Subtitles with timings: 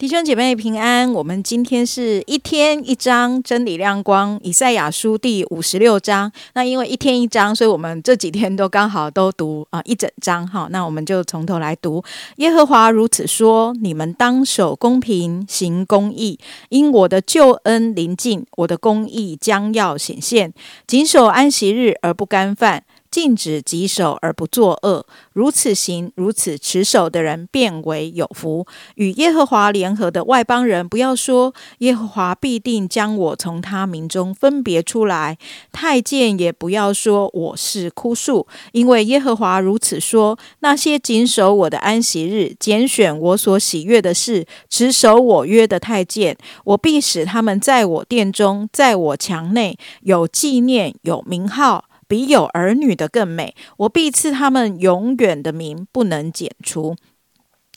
[0.00, 6.32] 弟兄姐妹平安，我们今天是一天一章真理亮光，以赛亚书第五十六章。
[6.54, 10.66] 那因为一天一章，所以我们这几天都刚好都读啊一整章哈。
[10.70, 12.02] 那我们就从头来读。
[12.36, 16.38] 耶和华如此说：你们当守公平，行公义，
[16.70, 20.54] 因我的救恩临近，我的公义将要显现。
[20.86, 22.84] 谨守安息日而不干犯。
[23.10, 28.66] 禁止己守而不作恶，如此行，如此持守的人，变为有福。
[28.94, 35.36] 与耶和华联合的外邦人，不要说耶和华必定将我从他民中分别出来。
[35.72, 51.89] 太监也不要说我是枯树，因为耶和华如此说：那些谨守我的安息日，拣选我所喜悦的事，持守我约的太监，我必使他们在我殿中，在我墙内有纪念，有名号。
[52.10, 56.96] 比有儿女的更美，我必赐他们永远的名，不能剪除。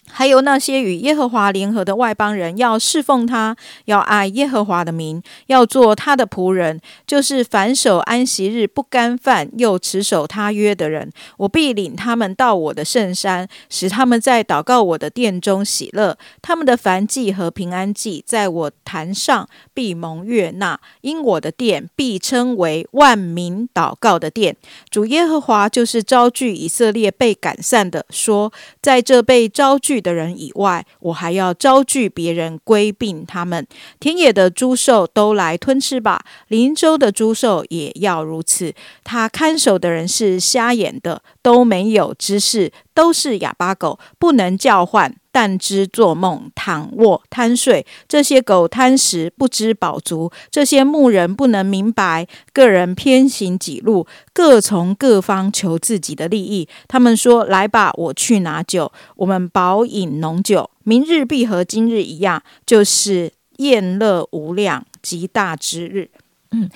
[0.05, 11.09] 还有那些与耶和华联合的外邦人，要侍奉他，要爱耶和华的名，要做他的仆人，就是反守安息日不干饭，又持守他约的人。
[11.37, 16.17] 我必领他们到我的圣山，使他们在祷告我的殿中喜乐。
[16.41, 24.57] 他们的燔祭和平安祭，在我坛上必蒙悦纳，因我的殿必称为万民祷告的殿。
[24.91, 29.92] 主耶和华就是招聚以色列被赶散的，说在这被招聚。
[30.01, 33.67] 的人以外，我还要招聚别人归并他们。
[33.99, 38.73] 田野的猪兽都来吞吃吧，林州的猪兽也要如此。
[39.03, 45.15] 他看守的人是瞎眼的，都没有知识，都是哑巴狗，不能叫唤。
[45.33, 47.83] 但知做梦，躺卧贪睡。
[48.07, 50.31] 这些狗贪食，不知饱足。
[50.51, 56.69] 这些牧人不能明白，个人偏行己路，各从各方求自己的利益。
[56.87, 60.69] 他们说：“来吧，我去拿酒，我们饱饮浓酒。
[60.83, 66.11] 明日必和今日一样，就是宴乐无量极大之日。”
[66.51, 66.69] 嗯。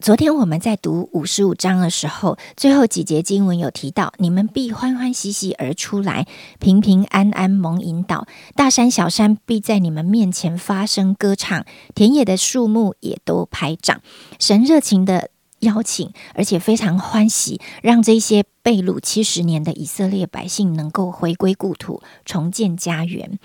[0.00, 6.26] 昨天我们在读五十五章的时候，最后几节经文有提到：你们必欢欢喜喜而出来，
[6.58, 8.26] 平平安安蒙引导。
[8.54, 14.00] 大山小山必在你们面前发声歌唱，田野的树木也都拍掌。
[14.38, 15.28] 神热情的
[15.58, 23.38] 邀请，而且非常欢喜，让这些被掳七十年的以色列百姓能够回归故土，重建家园。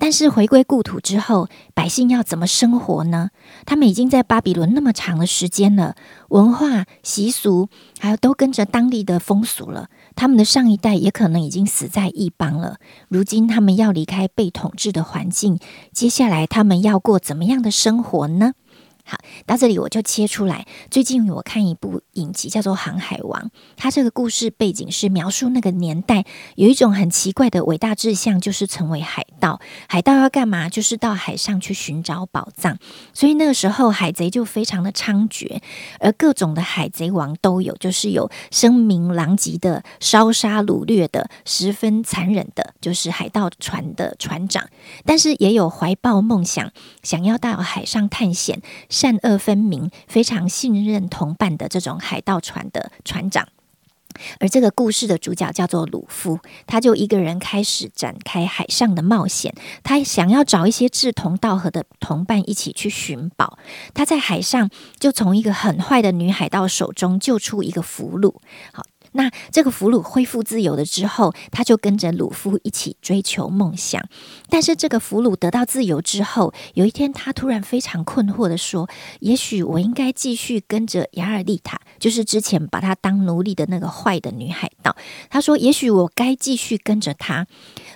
[0.00, 3.28] 但是回归故土之后，百姓要怎么生活呢？
[3.66, 5.94] 他们已经在巴比伦那么长的时间了，
[6.30, 7.68] 文化习俗
[7.98, 9.90] 还有都跟着当地的风俗了。
[10.16, 12.78] 他们的上一代也可能已经死在异邦了。
[13.08, 15.58] 如今他们要离开被统治的环境，
[15.92, 18.54] 接下来他们要过怎么样的生活呢？
[19.04, 20.66] 好，到这里我就切出来。
[20.90, 23.42] 最近我看一部影集，叫做《航海王》。
[23.76, 26.24] 它这个故事背景是描述那个年代
[26.54, 29.60] 有一种很奇怪的伟大志向，就是成为海盗。
[29.88, 30.68] 海盗要干嘛？
[30.68, 32.78] 就是到海上去寻找宝藏。
[33.12, 35.60] 所以那个时候海贼就非常的猖獗，
[35.98, 44.68] 而各种的海贼王都有，就是有声名狼藉的、烧杀掳掠的、十分残忍的，就是海盗船的船长。
[45.04, 46.70] 但是也有怀抱梦想，
[47.02, 48.60] 想要到海上探险。
[48.90, 53.48] 善恶分明、非常信任同伴的这种海盗船的船长，
[54.38, 59.54] 而这个故事的主角叫做鲁夫，他就一个人开始展开海上的冒险。
[59.82, 63.58] 他想要找一些志同道合的同伴一起去寻宝。
[63.94, 68.34] 他在海上就从一个很坏的女海盗手中救出一个俘虏。
[68.72, 68.84] 好。
[69.12, 74.02] 那这个俘虏恢复自由了之后，他就跟着鲁夫一起追求梦想。
[74.48, 78.88] 但是这个俘虏得到自由之后，有一天他突然非常困惑的说
[79.20, 84.94] ：“也许我应该继续跟着雅尔丽塔，就是之前把他当奴隶的那个坏的女海盗。”
[85.28, 87.46] 他说：“也许我该继续跟着他。”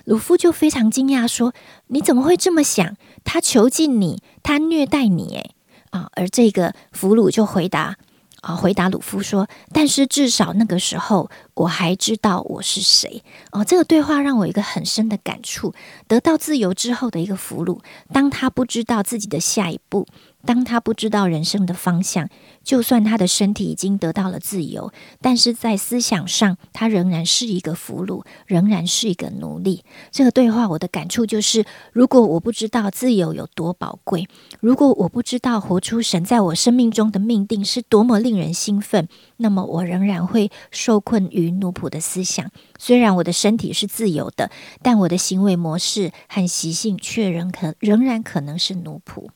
[0.05, 1.53] 鲁夫就非常惊讶说
[1.87, 2.95] ：“你怎么会这么想？
[3.23, 5.51] 他囚禁你，他虐待你，诶
[5.91, 7.97] 啊！”而这个俘虏就回答。
[8.45, 8.55] 啊！
[8.55, 15.73] 回答鲁夫说：“但是至少那个时候，我还知道我是谁。”哦，这个对话让我有一个很深的感触。
[16.07, 17.79] 得到自由之后的一个俘虏，
[18.13, 20.07] 当他不知道自己的下一步。
[20.45, 22.29] 当他不知道人生的方向，
[22.63, 29.83] 就算他的身体已经得到了自由，但是在思想上，他仍然是一个俘虏，仍然是一个奴隶。
[30.11, 34.27] 这个对话，我的感触就是：如果我不知道自由有多宝贵，
[34.59, 39.07] 如果我不知道活出神在我生命中的命定是多么令人兴奋，
[39.37, 42.51] 那么我仍然会受困于奴仆的思想。
[42.77, 44.51] 虽然我的身体是自由的，
[44.81, 49.29] 但我的行为模式和习性却仍可仍然可能是奴仆。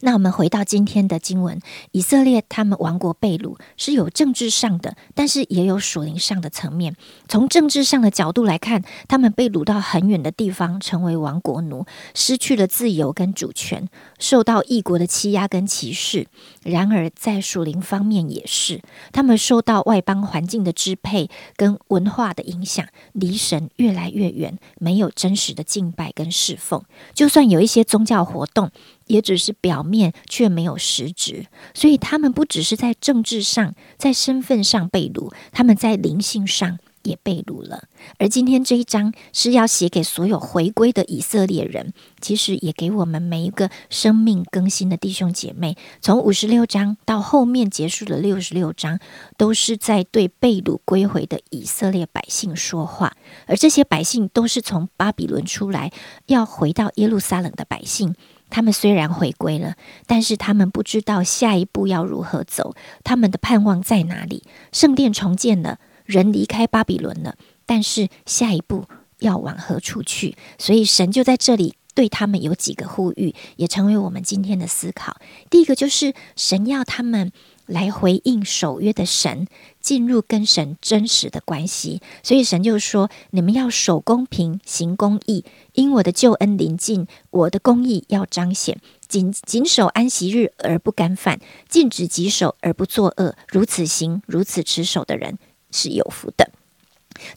[0.00, 1.60] 那我们回到今天的经文，
[1.92, 6.96] 以色列他们亡国被掳是有政治上的，但是也有属灵上的层面。
[7.28, 13.88] 从政治上的角度来看，他们被掳到很远的地方，成为亡国奴，失去了自由跟主权，
[14.18, 16.26] 受到异国的欺压跟歧视。
[16.62, 18.80] 然而在属灵方面也是，
[19.12, 26.82] 他们受到外邦环境的支配跟文化的影响，离神越来越远，没有真实的敬拜跟侍奉。
[27.14, 28.70] 就算有一些宗教活动。
[29.08, 31.46] 也只是表面，却没有实质。
[31.74, 37.84] 所以他们不只是在政治上、在身份上被掳，他们在灵性上也被掳了。
[38.18, 45.76] 而今天这一章是要写给所有回归的以色列人，其实也给我们每一个生命更新的弟兄姐妹。
[46.00, 48.98] 从五十六章到后面结束的六十六章，
[49.36, 53.16] 都是在对被掳归回的以色列百姓说话。
[53.46, 55.92] 而这些百姓都是从巴比伦出来，
[56.26, 58.14] 要回到耶路撒冷的百姓。
[58.50, 59.74] 他们虽然回归了，
[60.06, 62.74] 但是他们不知道下一步要如何走，
[63.04, 64.42] 他们的盼望在哪里？
[64.72, 67.36] 圣殿重建了，人离开巴比伦了，
[67.66, 68.86] 但是下一步
[69.18, 70.36] 要往何处去？
[70.58, 75.18] 所以神就在这里对他们有几个呼吁，也成为我们今天的思考。
[75.50, 77.32] 第一个就是神要他们。
[77.68, 79.46] 来回应守约的神，
[79.88, 82.02] 进入跟神真实的关系。
[82.22, 88.78] 所以神就说：“你们要守公平，行公义，因我的救恩临近，我的公义要彰显。
[89.08, 91.40] 谨谨守安息日而不干犯，
[91.70, 93.34] 禁止己守而不作恶。
[93.48, 95.38] 如此行，如此持守的人
[95.70, 96.50] 是有福的。”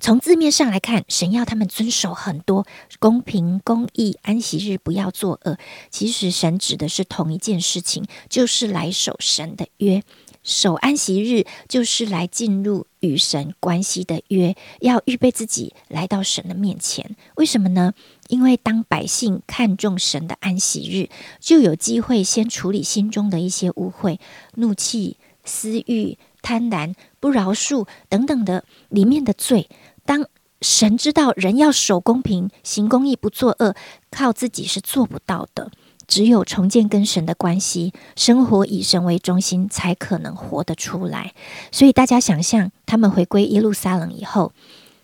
[0.01, 2.67] 从字面上来看，神要他们遵守很多
[2.99, 5.57] 公平、公义、安息日，不要作恶。
[5.89, 10.03] 其实神指的是同一件事情，就是来守神的约。
[10.43, 17.15] 守安息日就是来进入与神关系的约，要预备自己来到神的面前。
[17.35, 17.93] 为什么呢？
[18.29, 21.09] 因为当百姓看重神的安息日，
[21.39, 24.19] 就有机会先处理心中的一些污秽、
[24.55, 26.17] 怒气、私欲。
[26.43, 29.69] 贪婪、不饶恕等等的里面的罪，
[30.07, 30.25] 当
[30.59, 33.75] 神知道人要守公平、行公义、不作恶，
[34.09, 35.69] 靠自己是做不到的。
[36.11, 41.33] 只有重建跟神的关系，生活以神为中心，才可能活得出来。
[41.71, 44.51] 所以大家想象，他们回归耶路撒冷以后，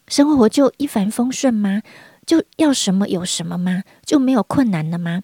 [0.09, 1.81] 生活就一帆风顺吗？
[2.25, 3.83] 就要什么有什么吗？
[4.05, 5.21] 就没有困难了吗？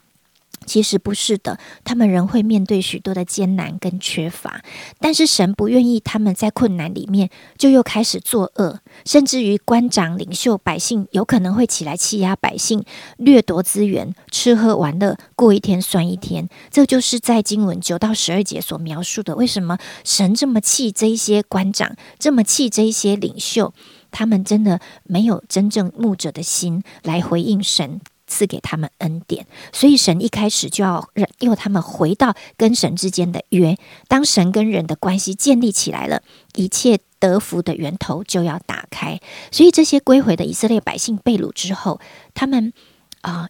[0.65, 4.61] 其实不是的，他们仍会面对许多的艰难跟缺乏，
[4.99, 12.83] 但是神不愿意他们在困难里面就又开始作恶，甚至于官长、领袖、百姓有可能会起来欺压百姓、
[13.17, 16.47] 掠夺资源、吃喝玩乐，过一天算一天。
[16.69, 19.35] 这就是在经文九到十二节所描述的。
[19.35, 23.73] 为什么神这么气这一些官长，这么气这一些领袖？
[24.11, 27.99] 他们真的没有真正牧者的心来回应神。
[28.33, 33.77] 赐给他们恩典，所以神一开始就要让他们回到跟神之间的约。
[34.07, 36.23] 当神跟人的关系建立起来了，
[36.55, 39.19] 一切得福的源头就要打开。
[39.51, 41.99] 所以这些归回的以色列百姓被掳之后，
[42.33, 42.73] 他们
[43.21, 43.49] 啊，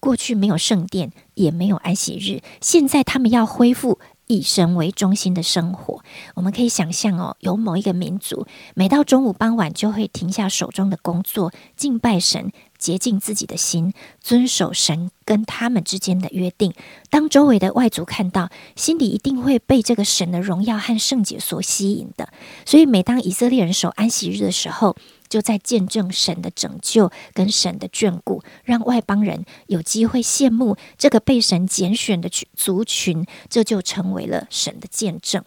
[0.00, 4.00] 过去没有圣殿，也没有安息日，现在他们要恢复。
[4.26, 6.02] 以神为中心的生活，
[6.34, 12.50] 我们可以想象哦，有某一个民族，每到中午傍晚就会停下手中的工作，敬拜神，
[12.84, 16.74] 洁净自己的心，遵守神跟他们之间的约定。
[17.08, 22.28] 当周围的外族看到，心里一定会被这个神的荣耀和圣洁所吸引的。
[22.66, 24.94] 所以，每当以色列人守安息日的时候，
[25.30, 35.42] 就在见证神的拯救跟神的眷顾，让外邦人有机会羡慕这个被神拣选的族群，这就成为了神的见证。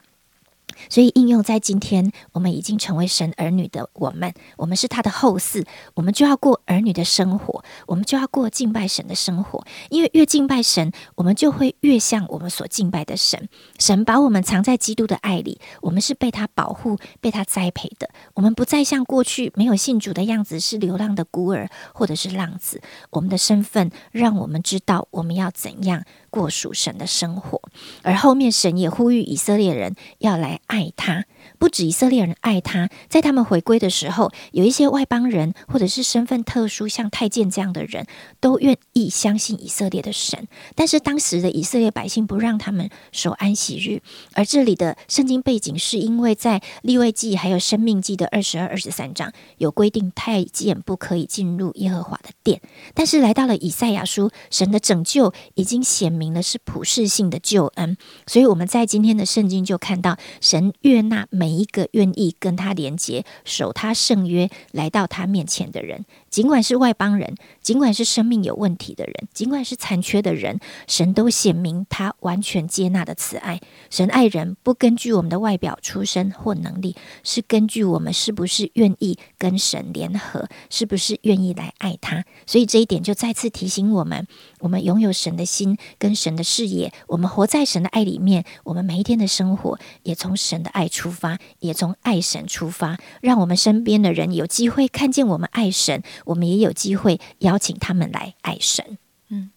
[0.89, 5.65] 所以应用在今天，我们已经成为神儿女的我们，我们是他的后嗣，
[5.96, 9.65] 我们就要过儿女的生活，我们就要过敬拜神的生活。
[9.89, 13.50] 因为越敬拜神，我们就会越像我们所敬拜的神。
[13.79, 18.10] 神把我们藏在基督的爱里，我们是被他保护、被他栽培的。
[18.34, 22.82] 我们不再像过去没有信主的样子，是流浪的孤儿或者是浪子。
[23.12, 26.03] 我们的身份让我们知道我们要怎样。
[26.30, 27.62] 过属神的生活，
[28.04, 31.26] 而后面神也呼吁以色列人要来爱他。
[31.60, 38.08] 不止以色列人爱他，在他们回归的时候，有一些外邦人或者是身份特殊，像太监这样的人，
[38.42, 40.48] 都愿意相信以色列的神。
[40.75, 44.01] 但是当时的以色列百姓不让他们守安息日，
[44.34, 52.60] 而这里的圣经背景是因为在立位记还有生命记的二十二、二十三章有规定，太监不可以进入耶和华的殿。
[52.94, 56.18] 但是来到了以赛亚书，神的拯救已经显。
[56.18, 57.96] 明了是普世性的救恩。
[58.25, 66.06] 所以我们在今天的圣经就看到，神悦纳每一个愿意跟他连接、守他圣约、来到他面前的人。
[66.32, 73.62] 尽管是外邦人，尽管是生命有问题的人，尽管是残缺的人，神都显明他完全接纳的慈爱。
[73.91, 82.25] 神爱人不根据我们的外表、出身或能力，是根据我们是不是愿意跟神联合，是不是愿意来爱他。
[82.46, 84.27] 所以这一点就再次提醒我们：
[84.60, 88.44] 我们拥有神的心跟神的视野，我们活在神的爱里面。
[88.63, 91.27] 我们每一天的生活也从神的爱出发，
[91.60, 96.04] 也从爱神出发，让我们身边的人有机会看见我们爱神。
[96.26, 98.98] 我们也有机会邀请他们来爱神，
[99.30, 99.50] 嗯，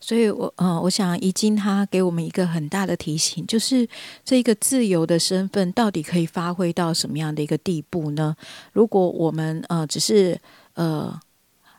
[0.00, 3.88] 所以，我呃，我想，已经他给我们一个很大的提醒，就是
[4.24, 8.36] 这个自由的身份到底可以发挥到什么样的一个地步呢？
[8.72, 10.40] 如果我们呃只是
[10.74, 11.20] 呃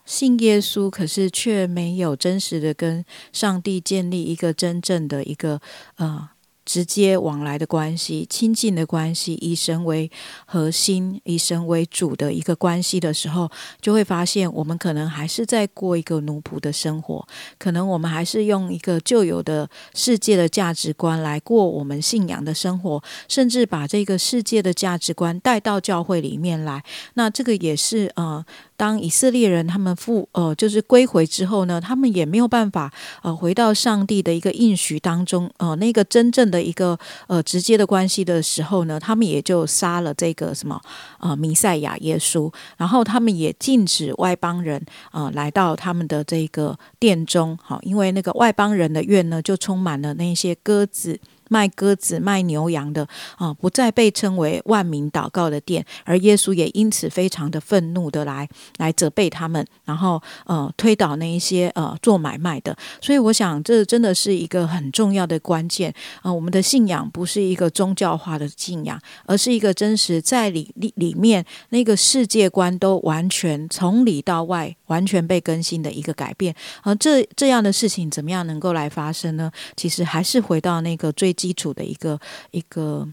[0.06, 5.60] 信耶稣，可是却没有真实的跟上帝建立一个真正的一个
[5.96, 6.30] 呃。
[6.66, 10.10] 直接往来的关系、亲近的关系，以神为
[10.46, 17.26] 核心、以神为主的一个关系的时候，就会发现我们可能还是在过一个奴仆的生活，
[17.60, 26.84] 可能我们还是用一个旧有的世界的价值观来过我们信仰的生活，甚至把这个世界的价值观带到教会里面来。
[27.14, 28.44] 那这个也是呃。
[28.78, 32.92] 当以色列人他们复呃就是归回之后呢，他们也没有办法
[33.22, 40.82] 呃回到上帝的一个应许当中呃那个真正的一个呃直接的关系的时候呢，他们也就杀了这个什么
[41.20, 51.20] 呃弥赛亚耶稣，然后他们也禁止外邦人呃来到他们的这个殿中，好，因为那个外邦人的院呢就充满了那些鸽子。
[51.56, 53.08] 卖鸽子、卖牛羊的
[53.38, 58.46] 啊，不再被称为万民祷告的殿，而耶稣也因此非常的愤怒的来
[58.76, 62.76] 来责备他们，然后呃推倒那一些呃做买卖的。
[63.00, 66.34] 所以我想，这真的是一个很重要的关键啊！
[66.34, 76.56] 我们的信仰不是一个宗教化的信仰，而是一个真实在里里里面那个世界观都完全从里到外完全被更新的一个改变。
[76.82, 79.52] 而这这样的事情怎么样能够来发生呢？
[79.78, 81.36] 其实还是回到那个最。
[81.36, 82.18] 基础的一个
[82.52, 83.06] 一个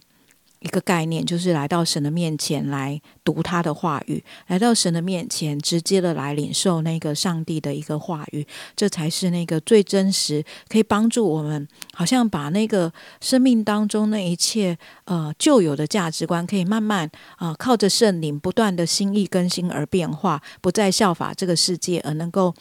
[0.63, 22.55] 一个概念，就是来到神的面前来读他的话语，来到神的面前直接的来领受那个上帝的一个话语，这才是那个最真实，可以帮助我们，好像把那个生命当中那一切呃旧有的价值观，可以慢慢啊靠着圣灵不断的心意更新而变化，不再效法这个世界，而能够。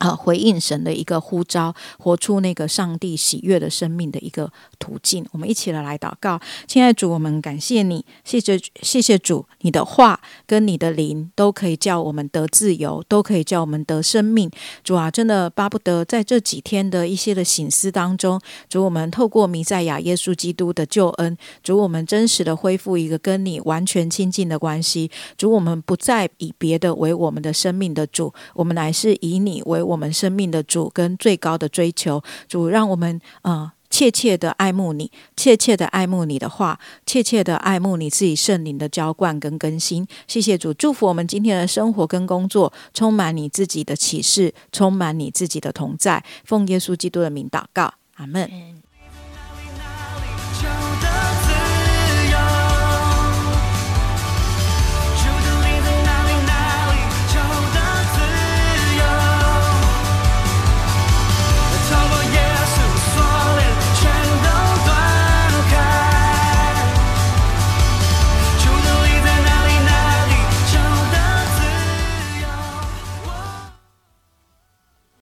[0.00, 5.22] 啊，回应神的一个呼召，活出那个上帝喜悦的生命的一个途径。
[5.30, 14.50] 我们一起来来祷告，亲爱的主，我们感谢你，谢谢谢谢主，你的话跟你的灵都可以叫我们得自由，都可以叫我们得生命。
[14.82, 18.40] 主啊，真的巴不得在这几天的一些的醒思当中，
[18.70, 25.10] 主我们透过弥赛亚耶稣基督的救恩，主我们真实的恢复一个跟你完全亲近的关系。
[25.36, 29.89] 主我们不再以别的为我们的生命的主，我们乃是以你为。
[29.90, 40.06] 我们生命的主跟最高的追求，主让我们呃切切的爱慕你，切切的爱慕你的话，切切的爱慕你自己圣灵的浇灌跟更新。
[40.28, 46.24] 谢谢主，祝福我们今天的生活跟工作，充满你自己的启示，充满你自己的同在。
[46.44, 48.79] 奉耶稣基督的名祷告，阿门。